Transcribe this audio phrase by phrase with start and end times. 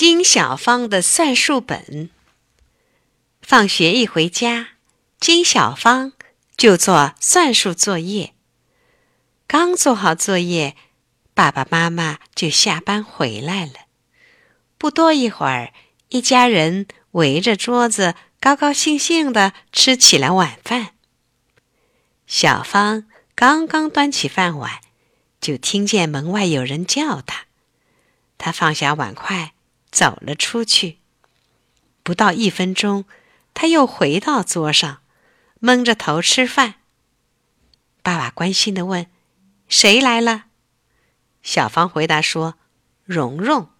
[0.00, 2.10] 金小芳的算术本。
[3.42, 4.68] 放学一回家，
[5.18, 6.12] 金小芳
[6.56, 8.32] 就做算术作业。
[9.48, 10.76] 刚做好作业，
[11.34, 13.72] 爸爸妈妈就下班回来了。
[14.78, 15.72] 不多一会儿，
[16.10, 20.90] 一家人围着桌子，高高兴兴的吃起了晚饭。
[22.28, 24.78] 小芳刚刚端起饭碗，
[25.40, 27.46] 就听见门外有人叫她。
[28.38, 29.54] 她放下碗筷。
[29.90, 30.98] 走了出去，
[32.02, 33.04] 不到一分钟，
[33.54, 35.00] 他又回到桌上，
[35.60, 36.76] 蒙着头吃饭。
[38.02, 39.06] 爸爸关心的问
[39.68, 40.46] ：“谁来了？”
[41.42, 42.54] 小芳回答说
[43.04, 43.70] ：“蓉蓉。”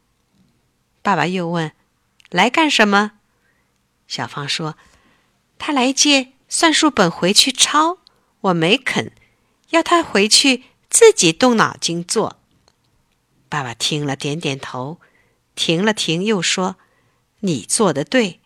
[1.03, 1.73] 爸爸又问
[2.31, 3.13] ：“来干什么？”
[4.09, 4.77] 小芳说
[5.59, 7.99] ：“他来借算术本回去抄，
[8.41, 9.13] 我没肯，
[9.71, 12.41] 要他回去自己动脑筋做。”
[13.49, 15.01] 爸爸听了，点点头。
[15.59, 16.77] 停了停，又说
[17.41, 18.41] ：“你做的对，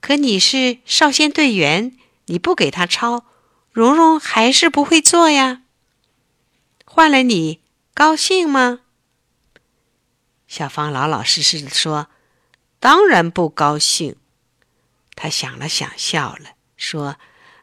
[0.00, 3.24] 可你是少先队员，你不给他抄，
[3.70, 5.62] 蓉蓉还是不会做呀。
[6.84, 7.60] 换了你，
[7.94, 8.80] 高兴吗？”
[10.48, 12.08] 小芳老老实实的说
[12.80, 14.16] ：“当然不高兴。”
[15.14, 17.16] 他想了想，笑了，说：“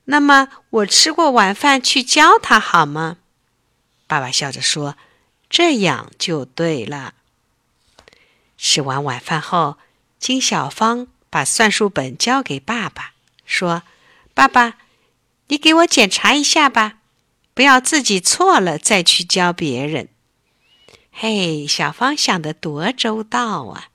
[0.06, 3.18] 那么我吃过晚饭去教他好吗？”
[4.08, 4.96] 爸爸笑着说
[5.50, 7.16] ：“这样就对了。”
[8.68, 9.78] 吃完晚饭后，
[10.18, 13.14] 金小芳把算术本交给爸爸，
[13.46, 13.84] 说
[14.34, 14.78] ：“爸爸，
[15.50, 16.98] 你给我检查一下吧，
[17.54, 20.10] 不要自己错了再去教别人。”
[21.14, 23.90] 嘿，小芳想的多周到啊！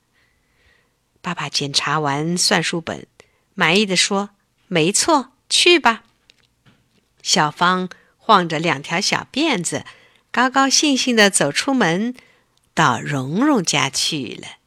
[1.21, 3.09] 爸爸检查完算术本，
[3.55, 4.31] 满意的说
[4.69, 6.05] ：“没错，去吧。”
[7.23, 9.84] 小芳晃着两条小辫子，
[10.31, 12.15] 高高兴兴的走出门。
[12.73, 14.59] 到蓉蓉家去了。